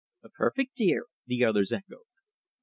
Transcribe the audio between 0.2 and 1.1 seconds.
"A perfect dear!"